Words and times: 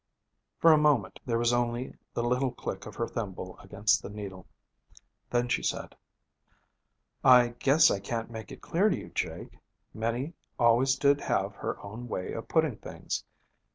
For 0.57 0.73
a 0.73 0.79
moment 0.79 1.19
there 1.27 1.37
was 1.37 1.53
only 1.53 1.95
the 2.15 2.23
little 2.23 2.51
click 2.51 2.87
of 2.87 2.95
her 2.95 3.07
thimble 3.07 3.59
against 3.59 4.01
the 4.01 4.09
needle. 4.09 4.47
Then 5.29 5.47
she 5.47 5.61
said, 5.61 5.95
'I 7.23 7.49
guess 7.59 7.91
I 7.91 7.99
can't 7.99 8.31
make 8.31 8.51
it 8.51 8.63
clear 8.63 8.89
to 8.89 8.97
you, 8.97 9.09
Jake. 9.09 9.59
Minnie 9.93 10.33
always 10.57 10.95
did 10.95 11.21
have 11.21 11.53
her 11.53 11.79
own 11.85 12.07
way 12.07 12.33
of 12.33 12.47
putting 12.47 12.77
things. 12.77 13.23